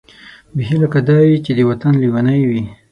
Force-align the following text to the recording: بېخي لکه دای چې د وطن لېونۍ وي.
بېخي 0.55 0.77
لکه 0.83 0.99
دای 1.07 1.29
چې 1.45 1.51
د 1.57 1.59
وطن 1.69 1.93
لېونۍ 2.01 2.41
وي. 2.49 2.61